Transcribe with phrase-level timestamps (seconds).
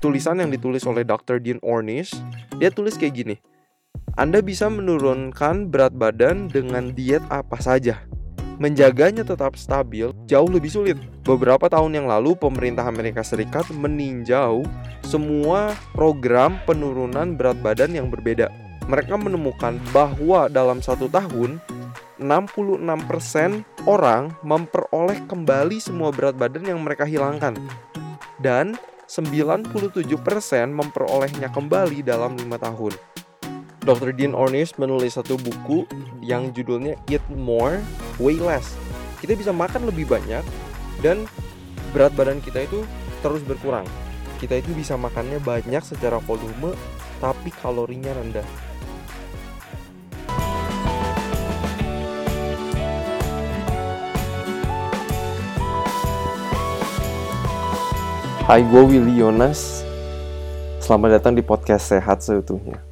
[0.00, 1.38] tulisan yang ditulis oleh Dr.
[1.38, 2.16] Dean Ornish.
[2.56, 3.36] Dia tulis kayak gini.
[4.18, 8.02] Anda bisa menurunkan berat badan dengan diet apa saja.
[8.60, 10.98] Menjaganya tetap stabil jauh lebih sulit.
[11.24, 14.66] Beberapa tahun yang lalu, pemerintah Amerika Serikat meninjau
[15.00, 18.52] semua program penurunan berat badan yang berbeda.
[18.84, 21.56] Mereka menemukan bahwa dalam satu tahun,
[22.20, 27.56] 66% orang memperoleh kembali semua berat badan yang mereka hilangkan.
[28.36, 28.76] Dan
[29.10, 29.74] 97%
[30.70, 32.94] memperolehnya kembali dalam lima tahun.
[33.82, 34.14] Dr.
[34.14, 35.82] Dean Ornish menulis satu buku
[36.22, 37.82] yang judulnya Eat More,
[38.22, 38.70] Way Less.
[39.18, 40.46] Kita bisa makan lebih banyak
[41.02, 41.26] dan
[41.90, 42.86] berat badan kita itu
[43.18, 43.82] terus berkurang.
[44.38, 46.70] Kita itu bisa makannya banyak secara volume
[47.18, 48.46] tapi kalorinya rendah.
[58.50, 59.86] Hai, gue Willy Yonas.
[60.82, 62.82] Selamat datang di podcast Sehat Seutuhnya.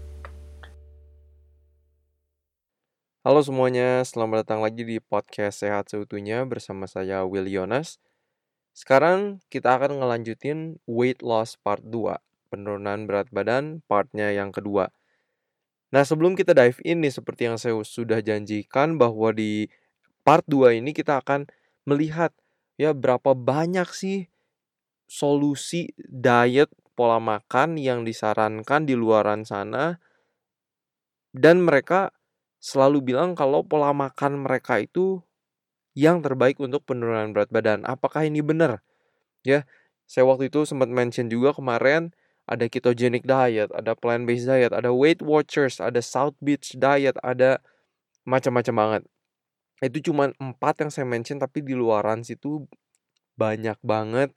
[3.27, 7.99] Halo semuanya, selamat datang lagi di podcast Sehat Seutuhnya bersama saya Willy Yonas.
[8.71, 12.23] Sekarang kita akan ngelanjutin weight loss part 2,
[12.54, 14.95] penurunan berat badan partnya yang kedua.
[15.91, 19.66] Nah sebelum kita dive in nih seperti yang saya sudah janjikan bahwa di
[20.23, 21.51] part 2 ini kita akan
[21.82, 22.30] melihat
[22.79, 24.30] ya berapa banyak sih
[25.09, 29.96] solusi diet pola makan yang disarankan di luaran sana
[31.32, 32.12] dan mereka
[32.60, 35.24] selalu bilang kalau pola makan mereka itu
[35.98, 37.82] yang terbaik untuk penurunan berat badan.
[37.82, 38.86] Apakah ini benar?
[39.42, 39.66] Ya,
[40.06, 42.14] saya waktu itu sempat mention juga kemarin
[42.48, 47.60] ada ketogenic diet, ada plant based diet, ada Weight Watchers, ada South Beach diet, ada
[48.23, 49.02] macam-macam banget.
[49.84, 52.66] Itu cuma empat yang saya mention tapi di luaran situ
[53.38, 54.34] banyak banget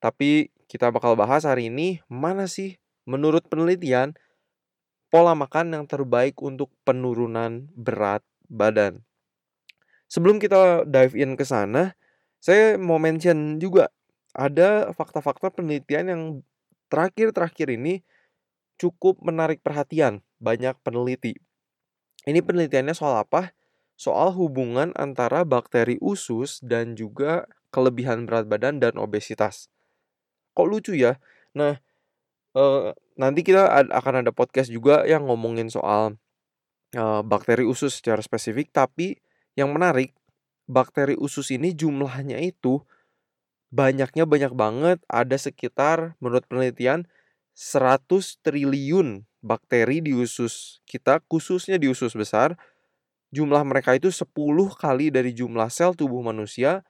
[0.00, 4.16] tapi kita bakal bahas hari ini mana sih menurut penelitian
[5.12, 9.02] pola makan yang terbaik untuk penurunan berat badan.
[10.10, 11.94] Sebelum kita dive in ke sana,
[12.42, 13.90] saya mau mention juga
[14.34, 16.22] ada fakta-fakta penelitian yang
[16.90, 18.02] terakhir-terakhir ini
[18.78, 21.36] cukup menarik perhatian banyak peneliti.
[22.24, 23.52] Ini penelitiannya soal apa?
[24.00, 29.68] Soal hubungan antara bakteri usus dan juga kelebihan berat badan dan obesitas.
[30.54, 31.16] Kok lucu ya?
[31.56, 31.78] Nah,
[32.54, 36.16] uh, nanti kita akan ada podcast juga yang ngomongin soal,
[36.96, 39.18] uh, bakteri usus secara spesifik, tapi
[39.54, 40.14] yang menarik,
[40.70, 42.82] bakteri usus ini jumlahnya itu
[43.70, 47.06] banyaknya banyak banget, ada sekitar menurut penelitian
[47.54, 52.56] 100 triliun bakteri di usus kita, khususnya di usus besar.
[53.30, 54.26] Jumlah mereka itu 10
[54.74, 56.82] kali dari jumlah sel tubuh manusia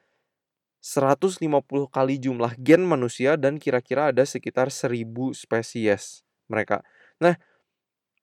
[0.81, 1.45] 150
[1.93, 6.81] kali jumlah gen manusia dan kira-kira ada sekitar 1000 spesies mereka.
[7.21, 7.37] Nah,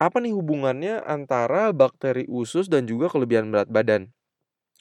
[0.03, 4.11] apa nih hubungannya antara bakteri usus dan juga kelebihan berat badan?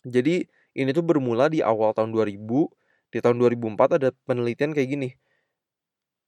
[0.01, 2.69] Jadi, ini tuh bermula di awal tahun 2000.
[3.09, 5.09] Di tahun 2004 ada penelitian kayak gini.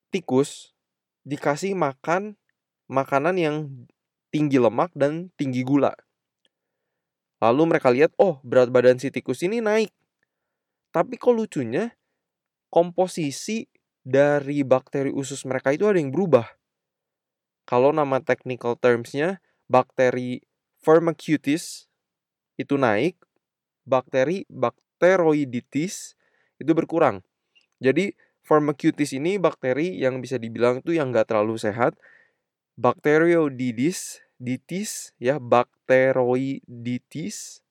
[0.09, 0.73] Tikus
[1.21, 2.33] dikasih makan
[2.89, 3.55] makanan yang
[4.33, 5.93] tinggi lemak dan tinggi gula.
[7.39, 9.93] Lalu mereka lihat, oh berat badan si tikus ini naik.
[10.89, 11.93] Tapi kok lucunya
[12.73, 13.69] komposisi
[14.01, 16.49] dari bakteri usus mereka itu ada yang berubah.
[17.69, 19.37] Kalau nama technical termsnya
[19.69, 20.41] bakteri
[20.81, 21.85] Firmicutes
[22.57, 23.19] itu naik,
[23.85, 26.17] bakteri Bacteroidetes
[26.57, 27.21] itu berkurang.
[27.77, 31.93] Jadi Firmicutes ini bakteri yang bisa dibilang itu yang nggak terlalu sehat.
[32.79, 37.61] Bacteroidetes, ditis ya Bacteroidetes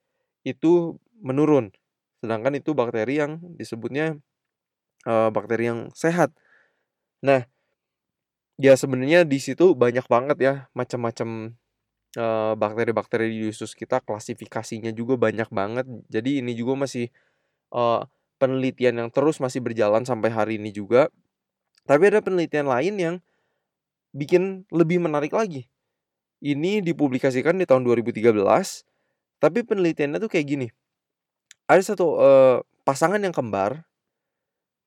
[0.46, 1.74] itu menurun.
[2.18, 4.18] Sedangkan itu bakteri yang disebutnya
[5.06, 6.34] uh, bakteri yang sehat.
[7.22, 7.46] Nah,
[8.58, 11.54] ya sebenarnya di situ banyak banget ya macam-macam
[12.18, 15.86] uh, bakteri-bakteri di usus kita, klasifikasinya juga banyak banget.
[16.10, 17.10] Jadi ini juga masih
[17.70, 18.02] uh,
[18.42, 21.10] penelitian yang terus masih berjalan sampai hari ini juga.
[21.86, 23.14] Tapi ada penelitian lain yang
[24.12, 25.70] bikin lebih menarik lagi.
[26.38, 28.22] Ini dipublikasikan di tahun 2013,
[29.42, 30.68] tapi penelitiannya tuh kayak gini
[31.68, 33.84] ada satu uh, pasangan yang kembar.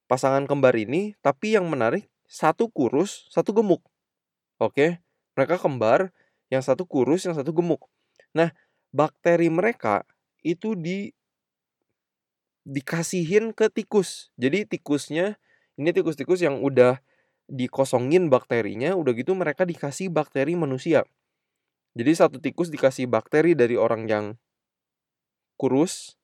[0.09, 3.79] Pasangan kembar ini, tapi yang menarik satu kurus, satu gemuk.
[4.59, 4.99] Oke,
[5.37, 6.11] mereka kembar,
[6.51, 7.87] yang satu kurus, yang satu gemuk.
[8.35, 8.51] Nah,
[8.91, 10.03] bakteri mereka
[10.43, 11.15] itu di
[12.67, 14.29] dikasihin ke tikus.
[14.35, 15.39] Jadi tikusnya
[15.79, 16.99] ini tikus-tikus yang udah
[17.47, 21.07] dikosongin bakterinya, udah gitu mereka dikasih bakteri manusia.
[21.95, 24.25] Jadi satu tikus dikasih bakteri dari orang yang
[25.59, 26.20] kurus,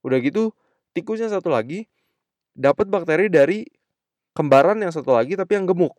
[0.00, 0.52] Udah gitu
[0.96, 1.86] tikusnya satu lagi
[2.56, 3.64] dapat bakteri dari
[4.34, 5.94] kembaran yang satu lagi tapi yang gemuk.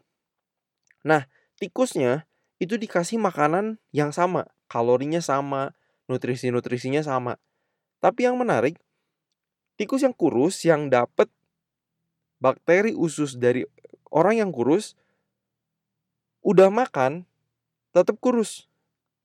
[1.01, 1.25] Nah,
[1.57, 2.29] tikusnya
[2.61, 5.73] itu dikasih makanan yang sama, kalorinya sama,
[6.05, 7.41] nutrisi-nutrisinya sama.
[7.97, 8.77] Tapi yang menarik,
[9.77, 11.29] tikus yang kurus yang dapat
[12.41, 13.65] bakteri usus dari
[14.09, 14.97] orang yang kurus
[16.41, 17.25] udah makan
[17.93, 18.69] tetap kurus.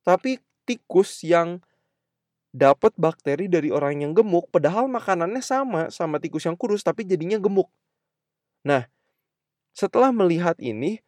[0.05, 1.61] Tapi tikus yang
[2.57, 7.37] dapat bakteri dari orang yang gemuk padahal makanannya sama sama tikus yang kurus tapi jadinya
[7.37, 7.69] gemuk.
[8.65, 8.89] Nah,
[9.77, 11.05] setelah melihat ini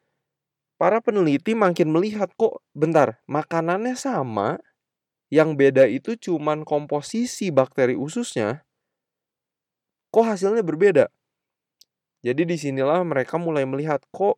[0.77, 4.61] para peneliti makin melihat kok bentar, makanannya sama,
[5.33, 8.69] yang beda itu cuman komposisi bakteri ususnya.
[10.13, 11.09] Kok hasilnya berbeda?
[12.21, 14.37] Jadi di sinilah mereka mulai melihat kok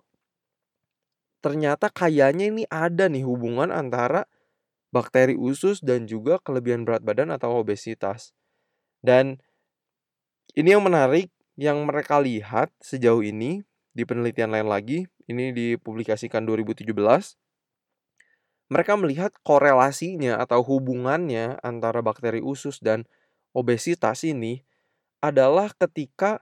[1.40, 4.28] ternyata kayaknya ini ada nih hubungan antara
[4.90, 8.34] bakteri usus dan juga kelebihan berat badan atau obesitas.
[9.00, 9.38] Dan
[10.54, 13.62] ini yang menarik yang mereka lihat sejauh ini
[13.94, 16.90] di penelitian lain lagi, ini dipublikasikan 2017.
[18.70, 23.02] Mereka melihat korelasinya atau hubungannya antara bakteri usus dan
[23.50, 24.62] obesitas ini
[25.18, 26.38] adalah ketika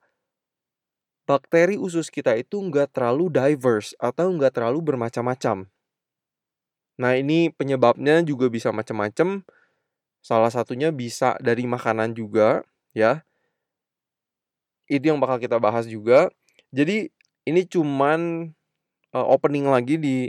[1.25, 5.69] bakteri usus kita itu nggak terlalu diverse atau nggak terlalu bermacam-macam.
[6.99, 9.47] Nah ini penyebabnya juga bisa macam-macam.
[10.19, 13.23] Salah satunya bisa dari makanan juga ya.
[14.91, 16.29] Itu yang bakal kita bahas juga.
[16.75, 17.09] Jadi
[17.47, 18.51] ini cuman
[19.15, 20.29] uh, opening lagi di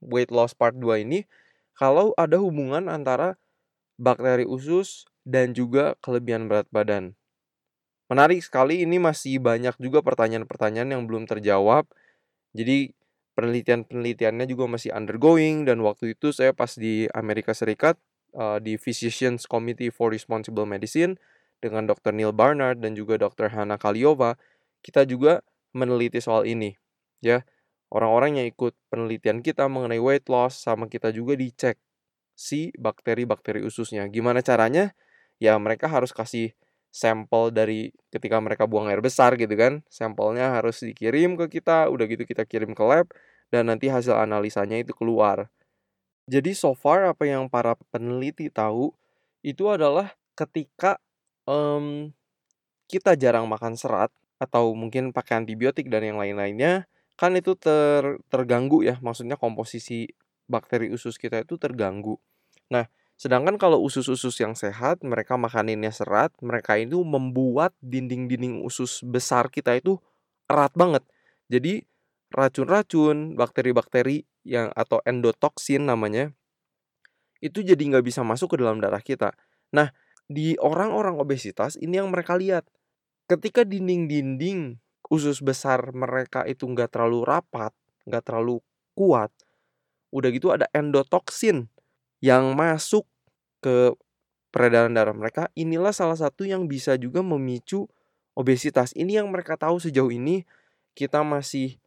[0.00, 1.28] weight loss part 2 ini
[1.76, 3.36] kalau ada hubungan antara
[4.00, 7.12] bakteri usus dan juga kelebihan berat badan.
[8.08, 11.86] Menarik sekali ini masih banyak juga pertanyaan-pertanyaan yang belum terjawab.
[12.50, 12.90] Jadi
[13.40, 17.96] penelitian-penelitiannya juga masih undergoing dan waktu itu saya pas di Amerika Serikat
[18.36, 21.16] uh, di Physicians Committee for Responsible Medicine
[21.64, 22.12] dengan Dr.
[22.12, 23.48] Neil Barnard dan juga Dr.
[23.48, 24.36] Hana Kaliova,
[24.84, 25.40] kita juga
[25.72, 26.76] meneliti soal ini.
[27.24, 27.48] Ya,
[27.88, 31.80] orang-orang yang ikut penelitian kita mengenai weight loss sama kita juga dicek
[32.36, 34.04] si bakteri-bakteri ususnya.
[34.12, 34.92] Gimana caranya?
[35.40, 36.52] Ya mereka harus kasih
[36.92, 42.04] sampel dari ketika mereka buang air besar gitu kan sampelnya harus dikirim ke kita udah
[42.10, 43.06] gitu kita kirim ke lab
[43.50, 45.50] dan nanti hasil analisanya itu keluar
[46.30, 48.94] jadi so far apa yang para peneliti tahu
[49.42, 51.02] itu adalah ketika
[51.44, 52.14] um,
[52.86, 54.10] kita jarang makan serat
[54.40, 56.88] atau mungkin pakai antibiotik dan yang lain-lainnya
[57.18, 60.08] kan itu ter terganggu ya maksudnya komposisi
[60.48, 62.16] bakteri usus kita itu terganggu
[62.72, 62.88] nah
[63.20, 69.76] Sedangkan kalau usus-usus yang sehat, mereka makaninnya serat, mereka itu membuat dinding-dinding usus besar kita
[69.76, 70.00] itu
[70.48, 71.04] erat banget.
[71.52, 71.84] Jadi
[72.30, 76.30] racun-racun, bakteri-bakteri yang atau endotoksin namanya,
[77.42, 79.34] itu jadi nggak bisa masuk ke dalam darah kita.
[79.74, 79.90] Nah,
[80.30, 82.62] di orang-orang obesitas ini yang mereka lihat.
[83.26, 84.78] Ketika dinding-dinding
[85.10, 87.70] usus besar mereka itu nggak terlalu rapat,
[88.06, 88.58] nggak terlalu
[88.94, 89.30] kuat,
[90.10, 91.70] udah gitu ada endotoksin
[92.22, 93.06] yang masuk
[93.62, 93.94] ke
[94.50, 97.86] peredaran darah mereka, inilah salah satu yang bisa juga memicu
[98.34, 98.90] obesitas.
[98.98, 100.42] Ini yang mereka tahu sejauh ini
[100.98, 101.78] kita masih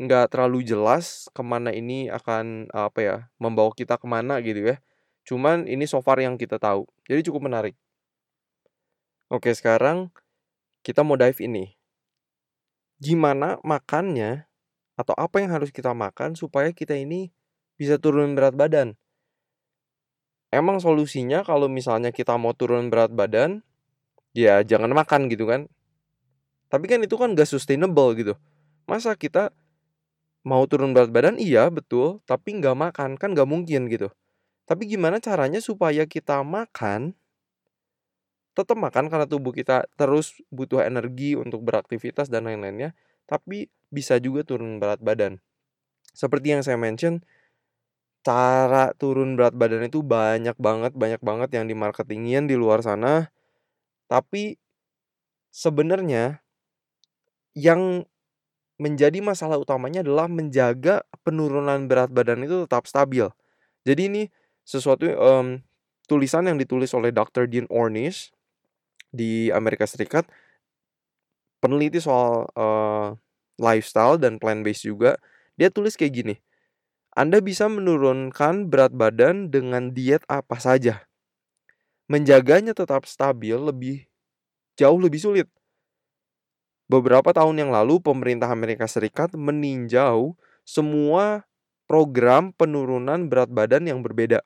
[0.00, 4.76] nggak terlalu jelas ke mana ini akan apa ya membawa kita ke mana gitu ya.
[5.28, 6.88] Cuman ini so far yang kita tahu.
[7.04, 7.76] Jadi cukup menarik.
[9.28, 10.08] Oke sekarang
[10.80, 11.76] kita mau dive ini.
[12.96, 14.48] Gimana makannya
[14.96, 17.28] atau apa yang harus kita makan supaya kita ini
[17.76, 18.96] bisa turun berat badan
[20.50, 23.62] emang solusinya kalau misalnya kita mau turun berat badan,
[24.34, 25.70] ya jangan makan gitu kan.
[26.70, 28.34] Tapi kan itu kan gak sustainable gitu.
[28.86, 29.54] Masa kita
[30.46, 34.08] mau turun berat badan iya betul, tapi nggak makan kan gak mungkin gitu.
[34.68, 37.14] Tapi gimana caranya supaya kita makan
[38.54, 42.92] tetap makan karena tubuh kita terus butuh energi untuk beraktivitas dan lain-lainnya,
[43.24, 45.38] tapi bisa juga turun berat badan.
[46.14, 47.22] Seperti yang saya mention,
[48.20, 53.32] cara turun berat badan itu banyak banget banyak banget yang dimarketingin di luar sana.
[54.10, 54.58] Tapi
[55.54, 56.42] sebenarnya
[57.54, 58.06] yang
[58.80, 63.28] menjadi masalah utamanya adalah menjaga penurunan berat badan itu tetap stabil.
[63.84, 64.22] Jadi ini
[64.64, 65.60] sesuatu um,
[66.08, 67.44] tulisan yang ditulis oleh Dr.
[67.44, 68.32] Dean Ornish
[69.12, 70.24] di Amerika Serikat
[71.60, 73.12] peneliti soal uh,
[73.60, 75.20] lifestyle dan plant based juga
[75.60, 76.34] dia tulis kayak gini
[77.18, 81.02] anda bisa menurunkan berat badan dengan diet apa saja.
[82.06, 84.06] Menjaganya tetap stabil lebih
[84.78, 85.50] jauh lebih sulit.
[86.90, 90.34] Beberapa tahun yang lalu, pemerintah Amerika Serikat meninjau
[90.66, 91.46] semua
[91.86, 94.42] program penurunan berat badan yang berbeda.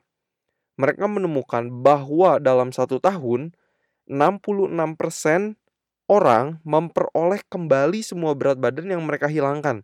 [0.76, 3.56] Mereka menemukan bahwa dalam satu tahun,
[4.04, 5.56] 66%
[6.04, 9.80] orang memperoleh kembali semua berat badan yang mereka hilangkan.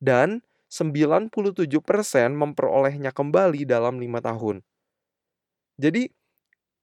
[0.00, 0.40] Dan
[0.72, 1.28] 97%
[2.32, 4.64] memperolehnya kembali dalam lima tahun.
[5.76, 6.08] Jadi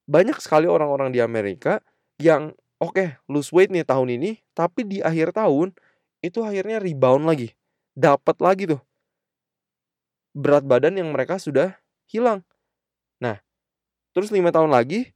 [0.06, 1.82] banyak sekali orang-orang di Amerika
[2.22, 5.78] yang oke okay, lose weight nih tahun ini, tapi di akhir tahun
[6.26, 7.54] itu akhirnya rebound lagi,
[7.94, 8.82] dapat lagi tuh
[10.34, 11.76] berat badan yang mereka sudah
[12.08, 12.44] hilang.
[13.20, 13.40] Nah,
[14.16, 15.12] terus lima tahun lagi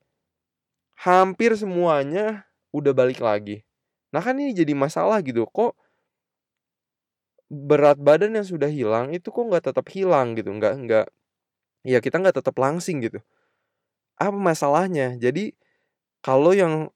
[0.95, 3.63] hampir semuanya udah balik lagi.
[4.11, 5.75] Nah kan ini jadi masalah gitu, kok
[7.51, 11.05] berat badan yang sudah hilang itu kok nggak tetap hilang gitu, nggak nggak
[11.85, 13.19] ya kita nggak tetap langsing gitu.
[14.19, 15.15] Apa masalahnya?
[15.19, 15.55] Jadi
[16.23, 16.89] kalau yang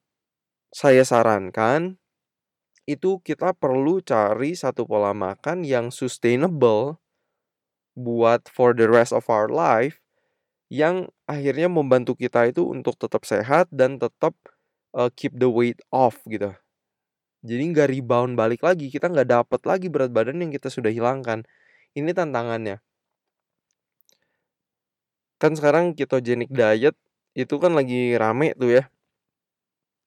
[0.70, 1.98] saya sarankan
[2.86, 6.98] itu kita perlu cari satu pola makan yang sustainable
[7.98, 9.98] buat for the rest of our life
[10.70, 14.34] yang akhirnya membantu kita itu untuk tetap sehat dan tetap
[14.94, 16.54] uh, keep the weight off gitu.
[17.42, 21.42] Jadi nggak rebound balik lagi, kita nggak dapat lagi berat badan yang kita sudah hilangkan.
[21.96, 22.78] Ini tantangannya.
[25.40, 26.94] Kan sekarang ketogenic diet
[27.34, 28.84] itu kan lagi rame tuh ya.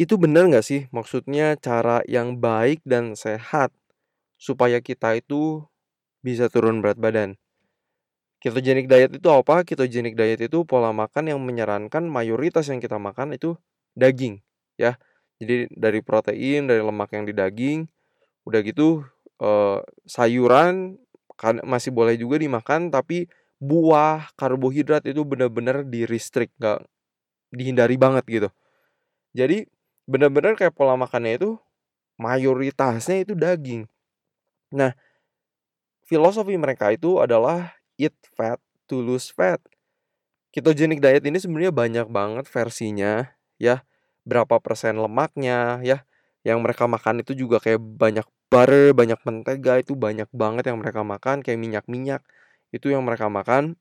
[0.03, 3.71] Itu bener nggak sih maksudnya cara yang baik dan sehat
[4.35, 5.63] supaya kita itu
[6.19, 7.39] bisa turun berat badan?
[8.43, 9.63] Ketogenic diet itu apa?
[9.63, 13.55] Ketogenic diet itu pola makan yang menyarankan mayoritas yang kita makan itu
[13.95, 14.43] daging,
[14.75, 14.99] ya.
[15.39, 17.87] Jadi dari protein, dari lemak yang di daging,
[18.43, 19.07] udah gitu
[19.39, 20.99] eh, sayuran
[21.39, 23.31] kan masih boleh juga dimakan, tapi
[23.63, 26.83] buah, karbohidrat itu benar-benar di restrict, nggak
[27.55, 28.49] dihindari banget gitu.
[29.31, 29.71] Jadi
[30.09, 31.51] benar-benar kayak pola makannya itu
[32.19, 33.87] mayoritasnya itu daging.
[34.73, 34.93] Nah,
[36.05, 39.61] filosofi mereka itu adalah eat fat to lose fat.
[40.53, 43.81] Ketogenic diet ini sebenarnya banyak banget versinya ya.
[44.23, 46.05] Berapa persen lemaknya ya.
[46.43, 51.01] Yang mereka makan itu juga kayak banyak butter, banyak mentega itu banyak banget yang mereka
[51.01, 52.21] makan kayak minyak-minyak
[52.69, 53.79] itu yang mereka makan.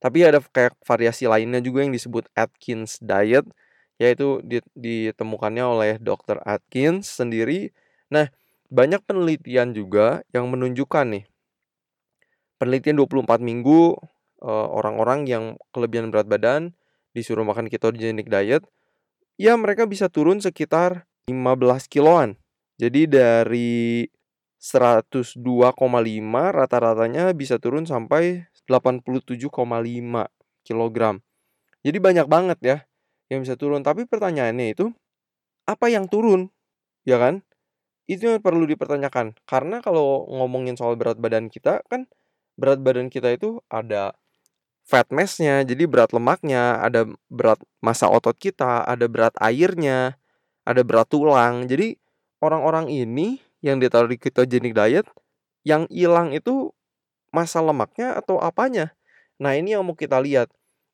[0.00, 3.44] Tapi ada kayak variasi lainnya juga yang disebut Atkins diet
[4.00, 4.40] yaitu
[4.72, 6.40] ditemukannya oleh Dr.
[6.48, 7.76] Atkins sendiri.
[8.08, 8.32] Nah,
[8.72, 11.24] banyak penelitian juga yang menunjukkan nih
[12.60, 13.96] penelitian 24 minggu
[14.44, 16.76] uh, orang-orang yang kelebihan berat badan
[17.16, 18.62] disuruh makan ketogenic diet,
[19.40, 22.36] ya mereka bisa turun sekitar 15 kiloan.
[22.76, 24.04] Jadi dari
[24.60, 25.40] 102,5
[26.52, 29.48] rata-ratanya bisa turun sampai 87,5
[30.62, 31.16] kilogram.
[31.80, 32.76] Jadi banyak banget ya
[33.30, 33.80] yang bisa turun.
[33.86, 34.90] Tapi pertanyaannya itu
[35.64, 36.50] apa yang turun?
[37.06, 37.46] Ya kan?
[38.10, 39.38] Itu yang perlu dipertanyakan.
[39.46, 42.10] Karena kalau ngomongin soal berat badan kita kan
[42.58, 44.12] berat badan kita itu ada
[44.84, 50.18] fat mass-nya, jadi berat lemaknya, ada berat massa otot kita, ada berat airnya,
[50.66, 51.70] ada berat tulang.
[51.70, 51.94] Jadi
[52.42, 55.06] orang-orang ini yang ditaruh di ketogenic diet
[55.62, 56.74] yang hilang itu
[57.30, 58.92] massa lemaknya atau apanya.
[59.38, 60.50] Nah, ini yang mau kita lihat.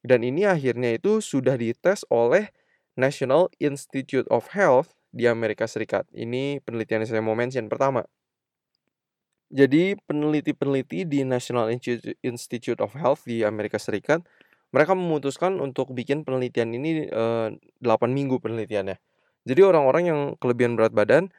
[0.06, 2.54] Dan ini akhirnya itu sudah dites oleh
[2.94, 6.06] National Institute of Health di Amerika Serikat.
[6.14, 8.06] Ini penelitian yang saya mau mention pertama.
[9.50, 11.74] Jadi peneliti-peneliti di National
[12.22, 14.22] Institute of Health di Amerika Serikat,
[14.70, 18.98] mereka memutuskan untuk bikin penelitian ini eh, 8 minggu penelitiannya.
[19.46, 21.30] Jadi orang-orang yang kelebihan berat badan,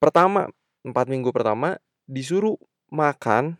[0.00, 0.52] pertama
[0.84, 2.60] 4 minggu pertama disuruh
[2.92, 3.56] makan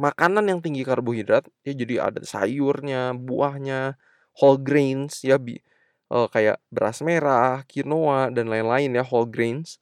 [0.00, 4.00] makanan yang tinggi karbohidrat, ya jadi ada sayurnya, buahnya,
[4.40, 5.60] whole grains ya bi,
[6.08, 9.76] uh, kayak beras merah, quinoa dan lain-lain ya whole grains.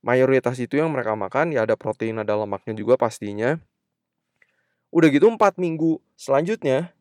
[0.00, 3.60] Mayoritas itu yang mereka makan ya ada protein ada lemaknya juga pastinya.
[4.88, 6.96] Udah gitu 4 minggu selanjutnya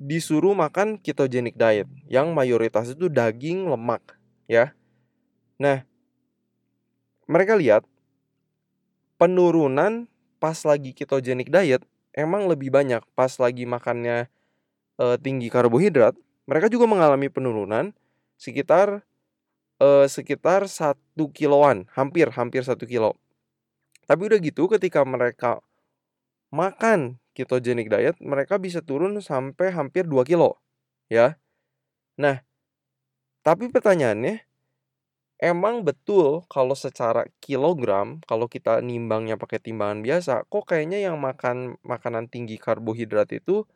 [0.00, 4.00] disuruh makan ketogenic diet yang mayoritas itu daging lemak
[4.48, 4.72] ya.
[5.60, 5.84] Nah
[7.28, 7.84] mereka lihat
[9.20, 10.08] penurunan
[10.42, 11.86] pas lagi ketogenic diet
[12.18, 14.26] emang lebih banyak pas lagi makannya
[14.98, 16.18] e, tinggi karbohidrat
[16.50, 17.94] mereka juga mengalami penurunan
[18.34, 19.06] sekitar
[19.82, 23.18] uh, sekitar satu kiloan, hampir hampir satu kilo.
[24.06, 25.58] Tapi udah gitu ketika mereka
[26.54, 30.60] makan ketogenic diet, mereka bisa turun sampai hampir 2 kilo,
[31.08, 31.40] ya.
[32.20, 32.44] Nah,
[33.40, 34.44] tapi pertanyaannya,
[35.42, 41.76] emang betul kalau secara kilogram, kalau kita nimbangnya pakai timbangan biasa, kok kayaknya yang makan
[41.82, 43.66] makanan tinggi karbohidrat itu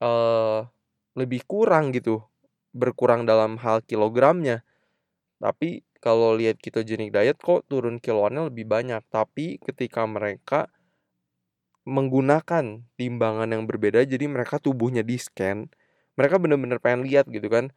[0.00, 0.64] uh,
[1.12, 2.24] lebih kurang gitu,
[2.72, 4.64] berkurang dalam hal kilogramnya.
[5.36, 9.04] Tapi kalau lihat ketogenic diet kok turun kiloannya lebih banyak.
[9.12, 10.72] Tapi ketika mereka
[11.84, 15.68] menggunakan timbangan yang berbeda jadi mereka tubuhnya di-scan,
[16.16, 17.72] mereka benar-benar pengen lihat gitu kan.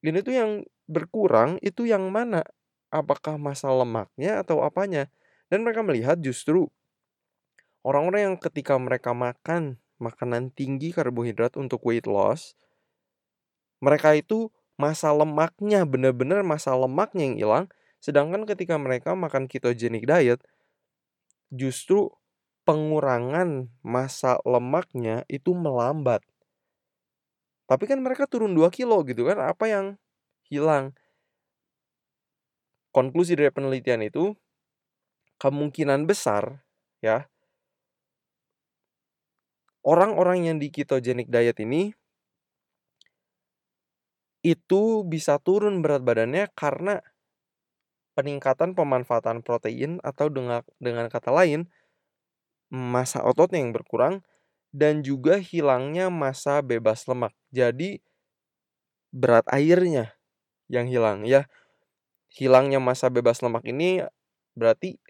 [0.00, 0.50] Ini tuh yang
[0.88, 2.42] berkurang itu yang mana?
[2.88, 5.12] Apakah masa lemaknya atau apanya?
[5.52, 6.72] Dan mereka melihat justru
[7.84, 12.56] orang-orang yang ketika mereka makan makanan tinggi karbohidrat untuk weight loss,
[13.78, 17.66] mereka itu masa lemaknya bener-bener masa lemaknya yang hilang,
[17.98, 20.40] sedangkan ketika mereka makan ketogenic diet,
[21.50, 22.14] justru
[22.62, 26.22] pengurangan masa lemaknya itu melambat.
[27.68, 29.86] Tapi kan mereka turun 2 kilo gitu kan, apa yang
[30.50, 30.96] hilang?
[32.92, 34.32] Konklusi dari penelitian itu,
[35.38, 36.66] kemungkinan besar
[36.98, 37.30] ya
[39.86, 41.94] orang-orang yang di ketogenic diet ini
[44.42, 47.02] itu bisa turun berat badannya karena
[48.18, 51.70] peningkatan pemanfaatan protein atau dengan dengan kata lain
[52.68, 54.26] massa ototnya yang berkurang
[54.74, 57.32] dan juga hilangnya massa bebas lemak.
[57.54, 58.02] Jadi
[59.14, 60.17] berat airnya
[60.68, 61.48] yang hilang ya.
[62.32, 64.04] Hilangnya massa bebas lemak ini
[64.52, 65.00] berarti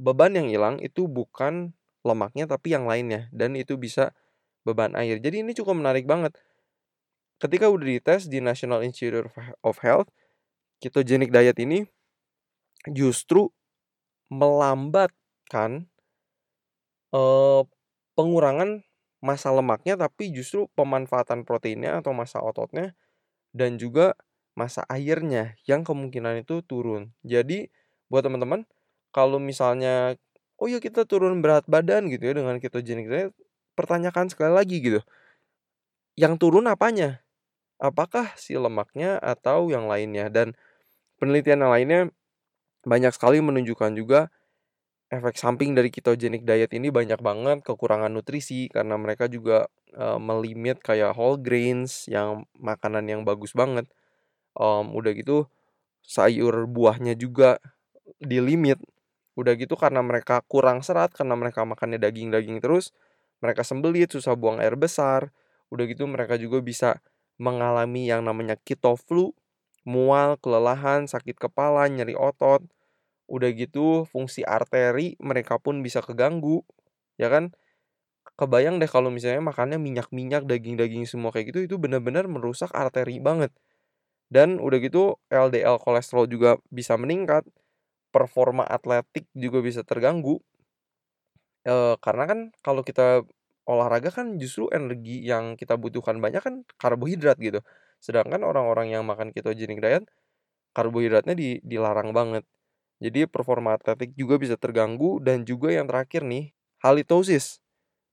[0.00, 1.76] beban yang hilang itu bukan
[2.06, 4.16] lemaknya tapi yang lainnya dan itu bisa
[4.64, 5.20] beban air.
[5.20, 6.36] Jadi ini cukup menarik banget.
[7.38, 9.30] Ketika udah dites di National Institute
[9.62, 10.10] of Health,
[10.82, 11.86] ketogenic diet ini
[12.90, 13.50] justru
[14.28, 15.88] melambatkan
[17.14, 17.62] uh,
[18.14, 18.82] pengurangan
[19.18, 22.94] massa lemaknya tapi justru pemanfaatan proteinnya atau massa ototnya
[23.50, 24.14] dan juga
[24.58, 27.14] massa airnya yang kemungkinan itu turun.
[27.22, 27.70] Jadi
[28.10, 28.66] buat teman-teman
[29.14, 30.18] kalau misalnya
[30.58, 33.30] oh ya kita turun berat badan gitu ya dengan ketogenic diet,
[33.78, 35.00] pertanyakan sekali lagi gitu.
[36.18, 37.22] Yang turun apanya?
[37.78, 40.26] Apakah si lemaknya atau yang lainnya?
[40.26, 40.58] Dan
[41.22, 42.00] penelitian yang lainnya
[42.82, 44.34] banyak sekali menunjukkan juga
[45.14, 49.70] efek samping dari ketogenic diet ini banyak banget kekurangan nutrisi karena mereka juga
[50.20, 53.88] melimit kayak whole grains yang makanan yang bagus banget
[54.58, 55.46] um, udah gitu
[56.04, 57.62] sayur buahnya juga
[58.18, 58.80] dilimit
[59.38, 62.90] udah gitu karena mereka kurang serat karena mereka makannya daging-daging terus
[63.38, 65.30] mereka sembelit susah buang air besar.
[65.70, 66.98] Udah gitu mereka juga bisa
[67.38, 69.30] mengalami yang namanya keto flu
[69.86, 72.66] mual kelelahan sakit kepala nyeri otot.
[73.30, 76.66] Udah gitu fungsi arteri mereka pun bisa keganggu
[77.20, 77.54] ya kan?
[78.38, 83.50] Kebayang deh kalau misalnya makannya minyak-minyak daging-daging semua kayak gitu itu benar-benar merusak arteri banget
[84.28, 87.44] dan udah gitu LDL kolesterol juga bisa meningkat,
[88.12, 90.40] performa atletik juga bisa terganggu.
[91.66, 93.24] E, karena kan kalau kita
[93.68, 97.60] olahraga kan justru energi yang kita butuhkan banyak kan karbohidrat gitu.
[98.00, 100.04] Sedangkan orang-orang yang makan ketogenic diet
[100.76, 102.44] karbohidratnya di, dilarang banget.
[103.02, 107.62] Jadi performa atletik juga bisa terganggu dan juga yang terakhir nih halitosis,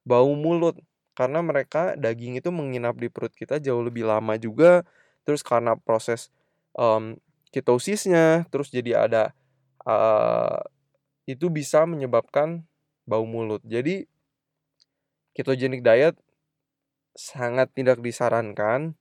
[0.05, 0.77] bau mulut
[1.17, 4.83] karena mereka daging itu menginap di perut kita jauh lebih lama juga
[5.25, 6.29] terus karena proses
[6.77, 7.17] um,
[7.49, 9.23] ketosisnya terus jadi ada
[9.83, 10.61] uh,
[11.25, 12.63] itu bisa menyebabkan
[13.09, 13.61] bau mulut.
[13.65, 14.05] Jadi
[15.33, 16.15] ketogenic diet
[17.17, 18.97] sangat tidak disarankan.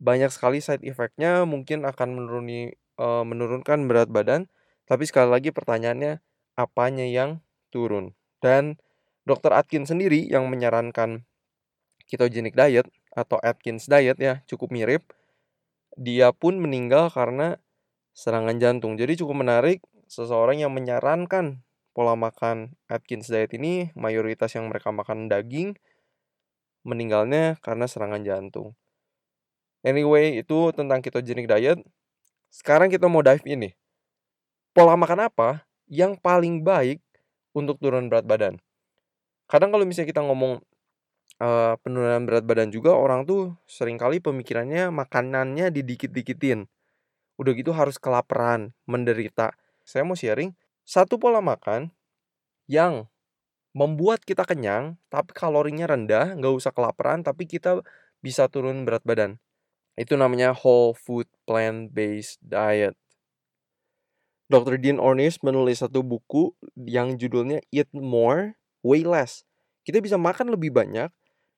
[0.00, 4.48] Banyak sekali side effectnya mungkin akan menuruni uh, menurunkan berat badan.
[4.84, 6.20] Tapi sekali lagi pertanyaannya
[6.60, 7.40] apanya yang
[7.72, 8.12] turun?
[8.44, 8.76] Dan
[9.24, 9.56] Dr.
[9.56, 11.24] Atkin sendiri yang menyarankan
[12.04, 12.84] ketogenic diet
[13.14, 15.02] atau Atkins diet ya cukup mirip.
[15.94, 17.62] Dia pun meninggal karena
[18.14, 18.98] serangan jantung.
[18.98, 21.62] Jadi cukup menarik seseorang yang menyarankan
[21.94, 25.78] pola makan Atkins diet ini mayoritas yang mereka makan daging
[26.84, 28.76] meninggalnya karena serangan jantung.
[29.84, 31.80] Anyway, itu tentang ketogenic diet.
[32.48, 33.74] Sekarang kita mau dive in nih.
[34.74, 36.98] Pola makan apa yang paling baik
[37.54, 38.58] untuk turun berat badan?
[39.44, 40.64] Kadang kalau misalnya kita ngomong
[41.42, 46.66] uh, penurunan berat badan juga orang tuh sering kali pemikirannya makanannya didikit-dikitin.
[47.34, 49.54] Udah gitu harus kelaparan, menderita.
[49.82, 50.54] Saya mau sharing
[50.86, 51.90] satu pola makan
[52.70, 53.10] yang
[53.74, 57.82] membuat kita kenyang tapi kalorinya rendah, nggak usah kelaparan tapi kita
[58.22, 59.42] bisa turun berat badan.
[59.98, 62.94] Itu namanya whole food plant-based diet.
[64.52, 64.76] Dr.
[64.76, 69.48] Dean Ornish menulis satu buku yang judulnya Eat More, Way Less.
[69.82, 71.08] Kita bisa makan lebih banyak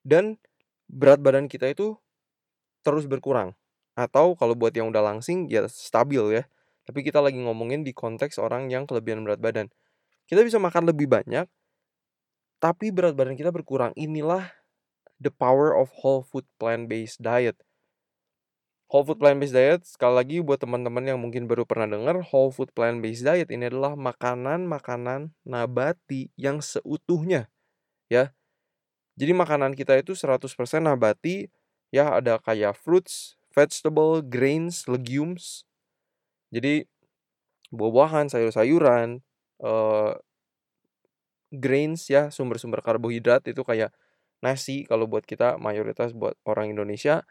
[0.06, 0.38] dan
[0.86, 1.98] berat badan kita itu
[2.86, 3.58] terus berkurang.
[3.98, 6.46] Atau kalau buat yang udah langsing ya stabil ya.
[6.86, 9.66] Tapi kita lagi ngomongin di konteks orang yang kelebihan berat badan.
[10.30, 11.50] Kita bisa makan lebih banyak,
[12.62, 13.90] tapi berat badan kita berkurang.
[13.98, 14.54] Inilah
[15.18, 17.58] the power of whole food plant-based diet.
[18.86, 22.70] Whole food plant-based diet, sekali lagi buat teman-teman yang mungkin baru pernah dengar, whole food
[22.70, 27.50] plant-based diet ini adalah makanan-makanan nabati yang seutuhnya.
[28.06, 28.30] Ya,
[29.16, 31.48] jadi makanan kita itu 100% nabati,
[31.88, 35.64] ya ada kayak fruits, vegetable, grains, legumes.
[36.52, 36.84] Jadi
[37.72, 39.24] buah-buahan, sayur-sayuran,
[39.64, 40.12] uh,
[41.48, 43.90] grains ya, sumber-sumber karbohidrat itu kayak
[44.44, 47.24] nasi kalau buat kita mayoritas buat orang Indonesia.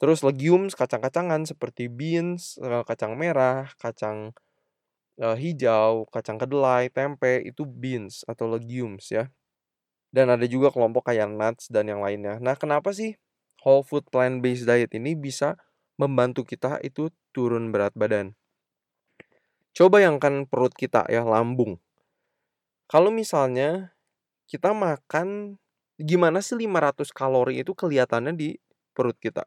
[0.00, 4.32] Terus legumes, kacang-kacangan seperti beans, eh, kacang merah, kacang
[5.20, 9.28] uh, hijau, kacang kedelai, tempe itu beans atau legumes ya.
[10.10, 12.42] Dan ada juga kelompok kayak nuts dan yang lainnya.
[12.42, 13.14] Nah, kenapa sih
[13.62, 15.54] whole food plant based diet ini bisa
[15.94, 18.34] membantu kita itu turun berat badan?
[19.70, 21.78] Coba yang kan perut kita ya, lambung.
[22.90, 23.94] Kalau misalnya
[24.50, 25.60] kita makan
[25.94, 28.58] gimana sih 500 kalori itu kelihatannya di
[28.90, 29.46] perut kita,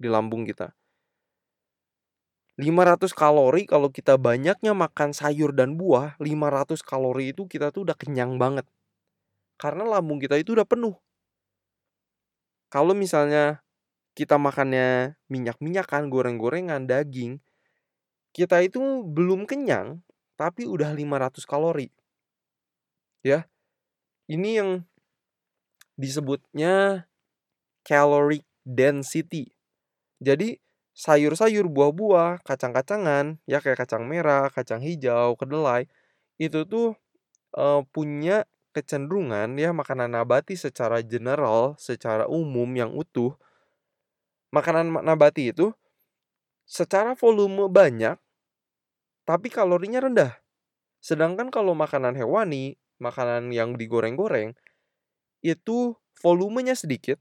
[0.00, 0.72] di lambung kita.
[2.58, 7.94] 500 kalori kalau kita banyaknya makan sayur dan buah, 500 kalori itu kita tuh udah
[7.94, 8.66] kenyang banget.
[9.58, 10.94] Karena lambung kita itu udah penuh.
[12.70, 13.60] Kalau misalnya
[14.14, 17.42] kita makannya minyak-minyakan, goreng-gorengan, daging,
[18.30, 20.02] kita itu belum kenyang
[20.38, 21.90] tapi udah 500 kalori.
[23.26, 23.50] Ya.
[24.30, 24.70] Ini yang
[25.98, 27.08] disebutnya
[27.82, 29.50] caloric density.
[30.22, 30.62] Jadi
[30.94, 35.86] sayur-sayur, buah-buah, kacang-kacangan, ya kayak kacang merah, kacang hijau, kedelai,
[36.38, 36.94] itu tuh
[37.54, 38.46] uh, punya
[38.78, 43.34] kecenderungan ya makanan nabati secara general, secara umum yang utuh.
[44.54, 45.74] Makanan nabati itu
[46.62, 48.14] secara volume banyak
[49.26, 50.32] tapi kalorinya rendah.
[51.02, 54.54] Sedangkan kalau makanan hewani, makanan yang digoreng-goreng
[55.42, 57.18] itu volumenya sedikit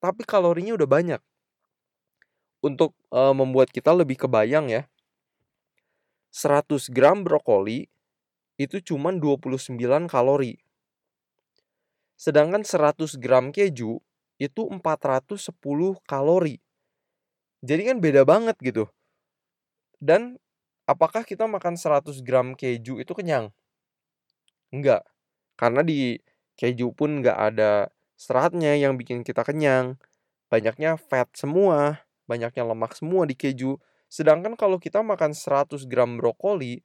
[0.00, 1.20] tapi kalorinya udah banyak
[2.64, 4.88] untuk uh, membuat kita lebih kebayang ya.
[6.32, 7.88] 100 gram brokoli
[8.56, 9.76] itu cuma 29
[10.08, 10.65] kalori.
[12.16, 14.00] Sedangkan 100 gram keju
[14.36, 16.60] itu 410 kalori.
[17.64, 18.88] Jadi kan beda banget gitu.
[19.96, 20.36] Dan
[20.84, 23.52] apakah kita makan 100 gram keju itu kenyang?
[24.72, 25.04] Enggak.
[25.56, 26.20] Karena di
[26.56, 29.96] keju pun enggak ada seratnya yang bikin kita kenyang.
[30.48, 33.78] Banyaknya fat semua banyaknya lemak semua di keju.
[34.10, 36.82] Sedangkan kalau kita makan 100 gram brokoli,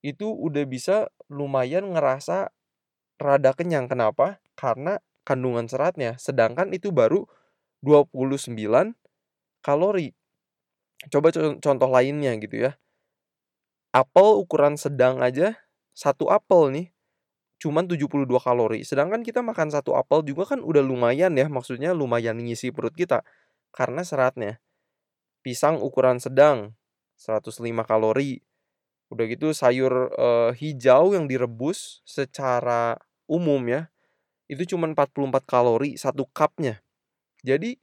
[0.00, 0.96] itu udah bisa
[1.28, 2.52] lumayan ngerasa
[3.20, 3.86] rada kenyang.
[3.86, 4.40] Kenapa?
[4.56, 6.16] Karena kandungan seratnya.
[6.16, 7.28] Sedangkan itu baru
[7.84, 8.96] 29
[9.60, 10.16] kalori.
[11.08, 12.72] Coba contoh lainnya gitu ya.
[13.90, 15.58] Apel ukuran sedang aja,
[15.96, 16.86] satu apel nih,
[17.58, 18.86] cuman 72 kalori.
[18.86, 23.26] Sedangkan kita makan satu apel juga kan udah lumayan ya, maksudnya lumayan ngisi perut kita
[23.74, 24.62] karena seratnya.
[25.40, 26.76] Pisang ukuran sedang
[27.18, 28.44] 105 kalori.
[29.10, 32.94] Udah gitu sayur uh, hijau yang direbus secara
[33.30, 33.86] umum ya.
[34.50, 36.82] Itu cuma 44 kalori satu cupnya.
[37.46, 37.78] Jadi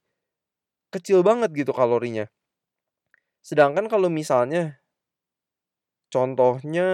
[0.92, 2.28] kecil banget gitu kalorinya.
[3.40, 4.84] Sedangkan kalau misalnya
[6.12, 6.88] contohnya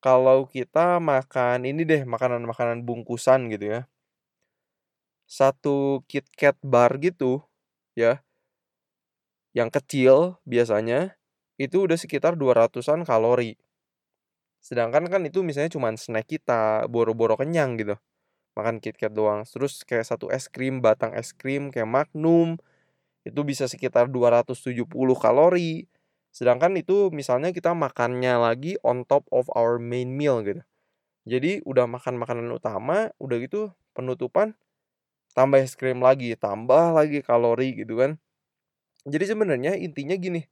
[0.00, 3.80] kalau kita makan ini deh makanan-makanan bungkusan gitu ya
[5.30, 7.46] satu KitKat bar gitu
[7.94, 8.18] ya
[9.54, 11.14] yang kecil biasanya
[11.60, 13.54] itu udah sekitar 200-an kalori.
[14.60, 17.96] Sedangkan kan itu misalnya cuma snack kita, boro-boro kenyang gitu.
[18.58, 19.42] Makan KitKat doang.
[19.48, 22.58] Terus kayak satu es krim, batang es krim kayak Magnum
[23.26, 25.86] itu bisa sekitar 270 kalori.
[26.32, 30.62] Sedangkan itu misalnya kita makannya lagi on top of our main meal gitu.
[31.28, 34.56] Jadi udah makan makanan utama, udah gitu penutupan
[35.36, 38.18] tambah es krim lagi, tambah lagi kalori gitu kan.
[39.08, 40.44] Jadi sebenarnya intinya gini,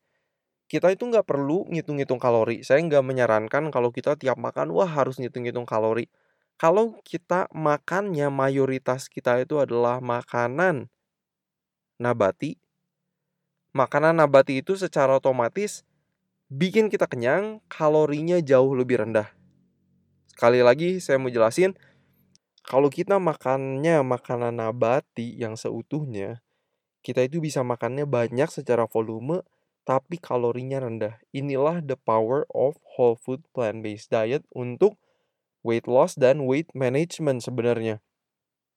[0.69, 2.61] kita itu nggak perlu ngitung-ngitung kalori.
[2.61, 6.13] Saya nggak menyarankan kalau kita tiap makan, wah harus ngitung-ngitung kalori.
[6.61, 10.93] Kalau kita makannya mayoritas kita itu adalah makanan
[11.97, 12.61] nabati,
[13.73, 15.89] makanan nabati itu secara otomatis
[16.53, 19.33] bikin kita kenyang, kalorinya jauh lebih rendah.
[20.29, 21.79] Sekali lagi saya mau jelasin,
[22.67, 26.45] kalau kita makannya makanan nabati yang seutuhnya,
[27.01, 29.41] kita itu bisa makannya banyak secara volume
[29.89, 31.17] tapi kalorinya rendah.
[31.33, 35.01] Inilah the power of whole food plant-based diet untuk
[35.65, 38.05] weight loss dan weight management sebenarnya.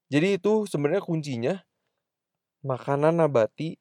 [0.08, 1.56] Jadi itu sebenarnya kuncinya
[2.63, 3.76] makanan nabati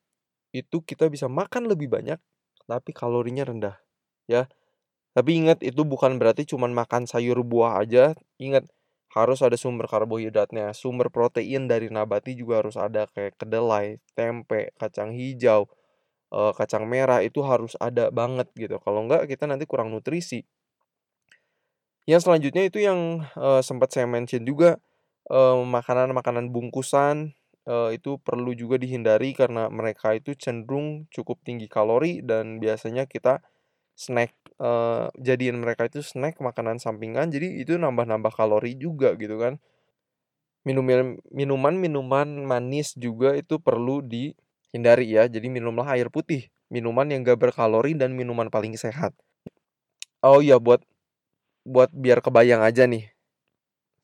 [0.51, 2.19] itu kita bisa makan lebih banyak
[2.66, 3.79] tapi kalorinya rendah
[4.27, 4.51] ya.
[5.14, 8.14] Tapi ingat itu bukan berarti cuma makan sayur buah aja.
[8.38, 8.66] Ingat
[9.11, 15.11] harus ada sumber karbohidratnya, sumber protein dari nabati juga harus ada kayak kedelai, tempe, kacang
[15.11, 15.66] hijau,
[16.33, 18.79] uh, kacang merah itu harus ada banget gitu.
[18.83, 20.43] Kalau enggak kita nanti kurang nutrisi.
[22.09, 24.81] Yang selanjutnya itu yang uh, sempat saya mention juga
[25.31, 27.38] makanan-makanan uh, bungkusan
[27.71, 33.38] uh, itu perlu juga dihindari karena mereka itu cenderung cukup tinggi kalori dan biasanya kita
[34.01, 39.61] snack, eee, jadiin mereka itu snack, makanan sampingan, jadi itu nambah-nambah kalori juga gitu kan.
[40.64, 44.01] Minumil minuman-minuman manis juga itu perlu
[44.70, 49.12] dihindari ya, jadi minumlah air putih, minuman yang gak berkalori dan minuman paling sehat.
[50.22, 50.85] Oh iya buat
[51.64, 53.09] buat biar kebayang aja nih,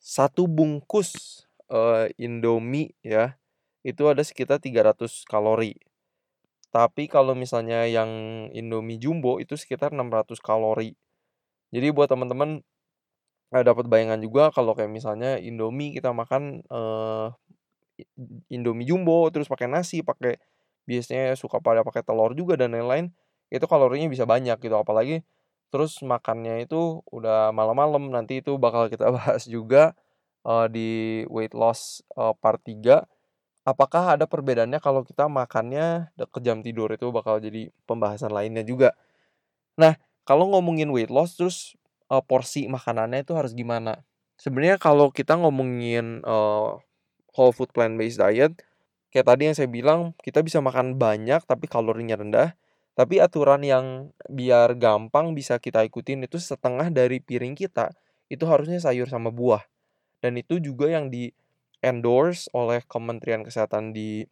[0.00, 3.37] satu bungkus, eee, Indomie ya,
[3.87, 5.76] itu ada sekitar 300 kalori.
[6.74, 8.11] Tapi kalau misalnya yang
[8.55, 10.94] Indomie jumbo itu sekitar 600 kalori.
[11.74, 12.62] Jadi buat temen-temen,
[13.55, 17.26] eee, dapat bayangan juga kalau kayak misalnya Indomie kita makan, eee,
[18.52, 20.37] Indomie jumbo terus pakai nasi, pakai
[20.88, 23.11] biasanya suka pada pakai telur juga dan lain-lain,
[23.53, 24.77] itu kalorinya bisa banyak gitu.
[24.79, 25.22] Apalagi
[25.75, 29.94] terus makannya itu udah malam-malam, nanti itu bakal kita bahas juga,
[30.46, 30.88] eee, di
[31.31, 33.05] weight loss, eee, part 3.
[33.66, 38.94] Apakah ada perbedaannya kalau kita makannya deket jam tidur, itu bakal jadi pembahasan lainnya juga.
[39.81, 39.96] Nah,
[40.29, 41.77] kalau ngomongin weight loss terus,
[42.12, 44.03] eee, porsi makanannya itu harus gimana?
[44.40, 46.68] Sebenarnya kalau kita ngomongin, eee,
[47.37, 48.57] whole food plant based diet,
[49.14, 52.55] kayak tadi yang saya bilang, kita bisa makan banyak tapi kalorinya rendah,
[52.97, 57.92] tapi aturan yang biar gampang bisa kita ikutin itu setengah dari piring kita,
[58.33, 59.62] itu harusnya sayur sama buah.
[60.25, 64.25] Dan itu juga yang di-endorse oleh Kementerian Kesehatan di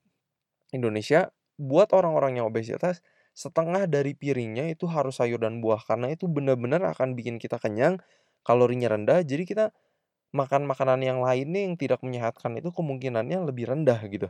[0.73, 3.05] Indonesia, buat orang-orang yang obesitas,
[3.37, 8.01] setengah dari piringnya itu harus sayur dan buah, karena itu bener-bener akan bikin kita kenyang,
[8.47, 9.65] kalorinya rendah, jadi kita
[10.35, 14.29] makan makanan yang lainnya yang tidak menyehatkan itu kemungkinannya lebih rendah gitu.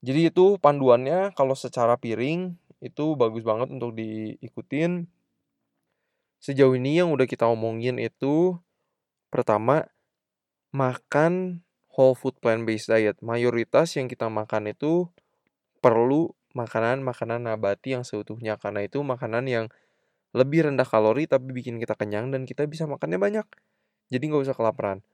[0.00, 5.04] Jadi itu panduannya kalau secara piring, itu bagus banget untuk diikutin.
[6.40, 8.56] Sejauh ini yang udah kita omongin itu,
[9.28, 9.84] pertama,
[10.72, 11.60] makan
[11.92, 13.20] whole food plant based diet.
[13.20, 15.12] Mayoritas yang kita makan itu
[15.84, 19.66] perlu makanan-makanan nabati yang seutuhnya, karena itu makanan yang
[20.32, 23.46] lebih rendah kalori tapi bikin kita kenyang dan kita bisa makannya banyak.
[24.08, 25.04] Jadi nggak usah kelaparan.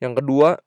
[0.00, 0.64] Yang kedua,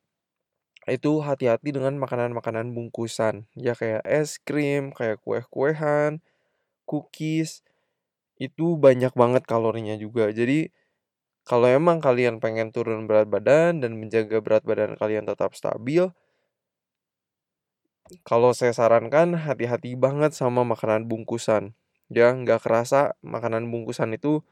[0.90, 6.24] itu hati-hati dengan makanan-makanan bungkusan, ya kayak es krim, kayak kue-kuean,
[6.90, 7.64] cookies,
[8.40, 10.30] itu banyak banget kalorinya juga.
[10.34, 10.70] Jadi,
[11.48, 16.10] kalau emang kalian pengen turun berat badan dan menjaga berat badan kalian tetap stabil
[18.24, 21.76] kalau saya sarankan hati-hati banget sama makanan bungkusan.
[22.08, 24.44] Ya, nggak kerasa makanan bungkusan itu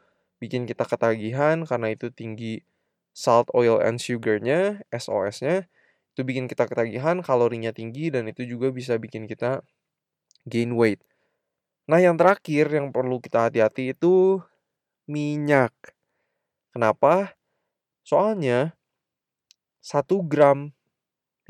[0.43, 2.67] bikin kita ketagihan karena itu tinggi
[3.15, 5.71] salt, oil, and sugar-nya, SOS-nya.
[6.15, 9.59] Itu bikin kita ketagihan, kalorinya tinggi, dan itu juga bisa bikin kita
[10.47, 11.03] gain weight.
[11.91, 14.39] Nah, yang terakhir yang perlu kita hati-hati itu
[15.11, 15.75] minyak.
[16.71, 17.35] Kenapa?
[18.07, 18.79] Soalnya
[19.83, 20.71] 1 gram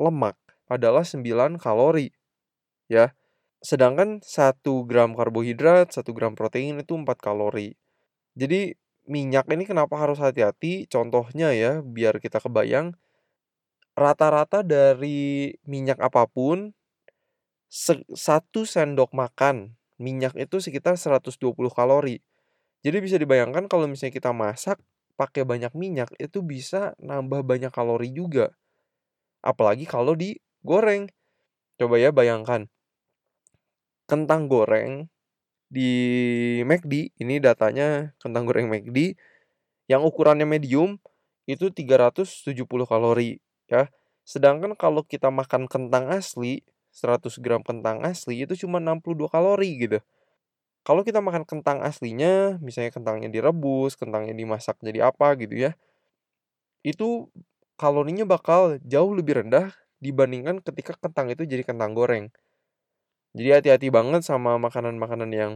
[0.01, 2.09] lemak adalah 9 kalori,
[2.89, 3.13] ya.
[3.61, 7.77] Sedangkan 1 gram karbohidrat, 1 gram protein itu 4 kalori.
[8.33, 8.73] Jadi
[9.05, 12.97] minyak ini kenapa harus hati-hati, contohnya ya biar kita kebayang,
[13.95, 16.75] rata-rata dari minyak apa pun,
[17.71, 18.13] 1
[18.63, 22.19] sendok makan minyak itu sekitar 120 kalori.
[22.85, 24.77] Jadi bisa dibayangkan kalau misalnya kita masak
[25.15, 28.51] pakai banyak minyak, itu bisa nambah banyak kalori juga.
[29.41, 31.09] Apalagi kalau digoreng.
[31.75, 32.71] Coba ya bayangkan,
[34.07, 35.11] kentang goreng
[35.67, 35.91] di
[36.63, 39.19] McD, ini datanya kentang goreng McD,
[39.91, 40.95] yang ukurannya medium,
[41.43, 43.89] itu 370 kalori, ya.
[44.25, 49.99] Sedangkan kalau kita makan kentang asli, 100 gram kentang asli, itu cuma 62 kalori gitu.
[50.85, 55.71] Kalau kita makan kentang aslinya, misalnya kentangnya direbus, kentangnya dimasak jadi apa gitu ya,
[56.85, 57.29] itu
[57.75, 62.29] kalorinya bakal jauh lebih rendah dibandingkan ketika kentang itu jadi kentang goreng.
[63.35, 65.51] Jadi hati-hati banget sama makanan-makanan yang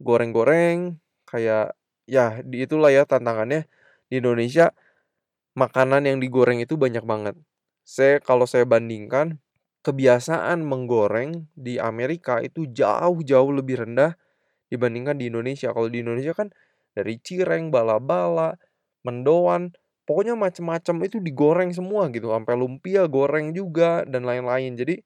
[0.00, 0.96] goreng-goreng,
[1.28, 1.76] kayak
[2.08, 3.68] ya di itulah ya tantangannya
[4.08, 4.72] di Indonesia,
[5.62, 7.36] makanan yang digoreng itu banyak banget.
[7.86, 9.38] Saya kalau saya bandingkan,
[9.86, 14.12] kebiasaan menggoreng di Amerika itu jauh-jauh lebih rendah
[14.72, 15.70] dibandingkan di Indonesia.
[15.76, 16.48] Kalau di Indonesia kan
[16.96, 18.56] dari cireng, bala-bala,
[19.06, 19.72] mendoan,
[20.08, 24.74] pokoknya macem-macem itu digoreng semua gitu, sampai lumpia goreng juga dan lain-lain.
[24.78, 25.02] Jadi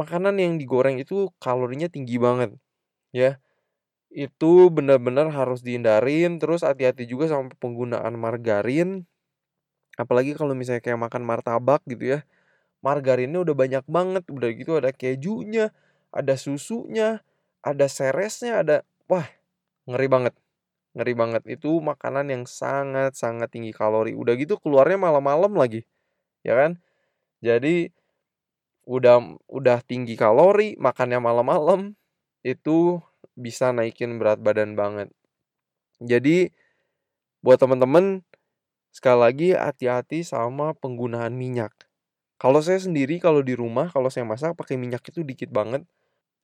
[0.00, 2.50] makanan yang digoreng itu kalorinya tinggi banget,
[3.14, 3.38] ya.
[4.12, 9.06] Itu bener-bener harus dihindarin, terus hati-hati juga sama penggunaan margarin.
[10.00, 12.20] Apalagi kalau misalnya kayak makan martabak gitu ya,
[12.84, 15.72] margarinnya udah banyak banget, udah gitu ada kejunya,
[16.14, 17.20] ada susunya,
[17.64, 18.76] ada seresnya, ada
[19.10, 19.28] wah,
[19.88, 20.34] ngeri banget
[20.94, 21.42] ngeri banget.
[21.46, 25.86] Itu makanan yang sangat-sangat tinggi kalori, udah gitu keluarnya malam-malam lagi,
[26.46, 26.72] ya kan.
[27.44, 27.90] Jadi
[28.88, 31.94] udah udah tinggi kalori, makannya malam-malam,
[32.42, 32.98] itu
[33.38, 35.08] bisa naikin berat badan banget.
[36.00, 36.50] Jadi
[37.44, 38.24] buat teman-teman
[38.90, 41.74] sekali lagi hati-hati sama penggunaan minyak.
[42.40, 45.84] Kalau saya sendiri kalau di rumah kalau saya masak pakai minyak itu dikit banget.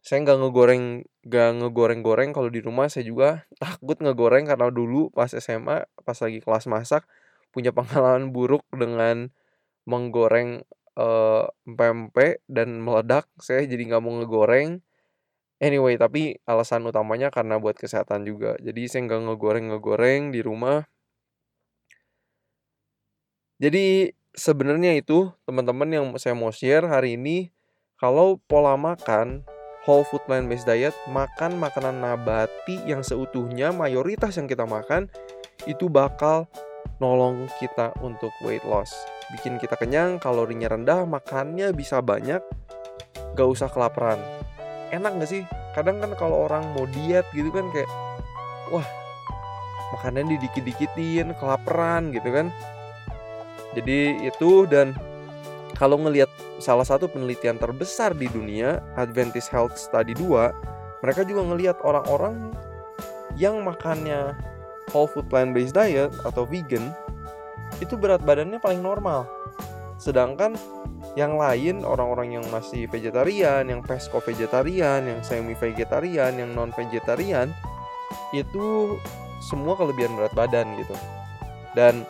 [0.04, 0.84] Saya nggak ngegoreng
[1.26, 6.38] nggak ngegoreng-goreng kalau di rumah saya juga takut ngegoreng karena dulu pas SMA pas lagi
[6.44, 7.02] kelas masak
[7.50, 9.32] punya pengalaman buruk dengan
[9.88, 10.66] menggoreng
[11.00, 13.28] uh, pempek dan meledak.
[13.40, 14.84] Saya jadi nggak mau ngegoreng.
[15.56, 18.60] Anyway, tapi alasan utamanya karena buat kesehatan juga.
[18.60, 20.84] Jadi saya nggak ngegoreng-ngegoreng di rumah.
[23.56, 27.48] Jadi sebenarnya itu teman-teman yang saya mau share hari ini
[27.96, 29.48] kalau pola makan
[29.88, 35.08] whole food plant based diet makan makanan nabati yang seutuhnya mayoritas yang kita makan
[35.64, 36.44] itu bakal
[37.00, 38.92] nolong kita untuk weight loss.
[39.32, 42.44] Bikin kita kenyang kalorinya rendah makannya bisa banyak
[43.32, 44.20] gak usah kelaparan.
[44.92, 45.42] Enak gak sih?
[45.72, 47.88] Kadang kan kalau orang mau diet gitu kan kayak
[48.68, 48.84] wah
[49.96, 52.52] makanannya didikit-dikitin kelaparan gitu kan
[53.76, 54.96] jadi itu dan
[55.76, 61.76] kalau ngelihat salah satu penelitian terbesar di dunia, Adventist Health Study 2, mereka juga ngelihat
[61.84, 62.56] orang-orang
[63.36, 64.32] yang makannya
[64.96, 66.88] whole food plant based diet atau vegan
[67.84, 69.28] itu berat badannya paling normal.
[70.00, 70.56] Sedangkan
[71.12, 77.52] yang lain orang-orang yang masih vegetarian, yang pesco vegetarian, yang semi vegetarian, yang non vegetarian
[78.32, 78.96] itu
[79.44, 80.96] semua kelebihan berat badan gitu.
[81.76, 82.08] Dan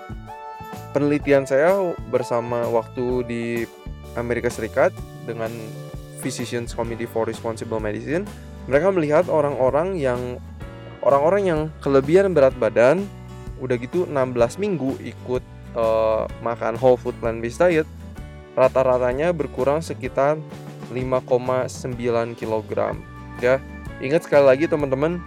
[0.97, 3.45] penelitian saya bersama waktu di
[4.17, 4.97] Amerika Serikat
[5.29, 5.53] dengan
[6.25, 8.25] Physicians Committee for Responsible Medicine,
[8.65, 10.41] mereka melihat orang-orang yang
[11.05, 13.05] orang-orang yang kelebihan berat badan
[13.61, 15.45] udah gitu 16 minggu ikut
[15.77, 17.85] uh, makan whole food plant based diet
[18.57, 20.41] rata-ratanya berkurang sekitar
[20.93, 22.71] 5,9 kg
[23.45, 23.61] ya
[24.01, 25.21] ingat sekali lagi teman-teman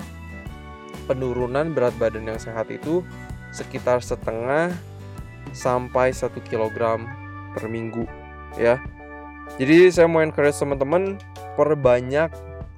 [1.05, 3.01] penurunan berat badan yang sehat itu
[3.49, 4.73] sekitar setengah
[5.55, 7.01] sampai 1 kg
[7.53, 8.05] per minggu
[8.57, 8.77] ya.
[9.57, 11.17] Jadi saya mau encourage teman-teman
[11.57, 12.29] perbanyak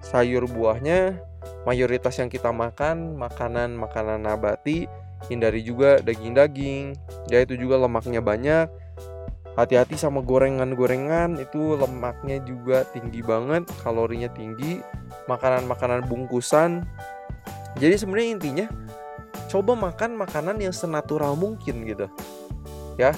[0.01, 1.19] sayur buahnya.
[1.61, 4.89] Mayoritas yang kita makan makanan-makanan nabati,
[5.29, 6.97] hindari juga daging-daging.
[7.29, 8.65] Ya itu juga lemaknya banyak.
[9.53, 14.81] Hati-hati sama gorengan-gorengan itu lemaknya juga tinggi banget, kalorinya tinggi.
[15.29, 16.87] Makanan-makanan bungkusan.
[17.77, 18.67] Jadi sebenarnya intinya
[19.51, 22.07] coba makan makanan yang senatural mungkin gitu
[22.99, 23.11] ya.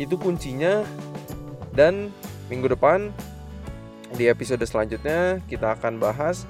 [0.00, 0.84] Itu kuncinya.
[1.70, 2.10] Dan
[2.50, 3.14] minggu depan
[4.18, 6.42] di episode selanjutnya kita akan bahas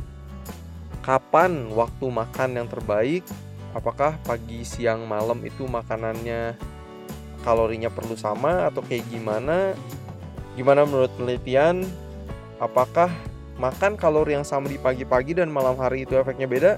[1.05, 3.25] kapan waktu makan yang terbaik.
[3.71, 6.59] Apakah pagi siang malam itu makanannya
[7.47, 9.77] kalorinya perlu sama atau kayak gimana?
[10.59, 11.87] Gimana menurut penelitian?
[12.59, 13.09] Apakah
[13.57, 16.73] makan kalori yang sama di pagi-pagi dan malam hari itu efeknya beda?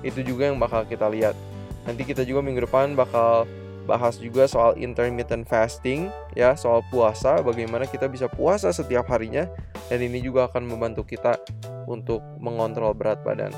[0.00, 1.36] Itu juga yang bakal kita lihat.
[1.84, 3.44] Nanti kita juga minggu depan bakal
[3.88, 9.48] bahas juga soal intermittent fasting ya, soal puasa, bagaimana kita bisa puasa setiap harinya
[9.88, 11.40] dan ini juga akan membantu kita
[11.88, 13.48] untuk mengontrol berat badan.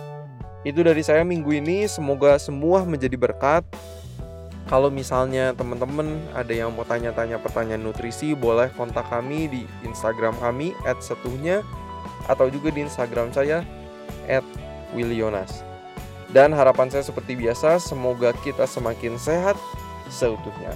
[0.63, 3.67] Itu dari saya minggu ini, semoga semua menjadi berkat.
[4.71, 10.71] Kalau misalnya teman-teman ada yang mau tanya-tanya pertanyaan nutrisi, boleh kontak kami di Instagram kami
[11.03, 11.67] @setuhnya
[12.31, 13.67] atau juga di Instagram saya
[14.95, 15.67] @willionas.
[16.31, 19.59] Dan harapan saya seperti biasa, semoga kita semakin sehat
[20.11, 20.75] seutuhnya.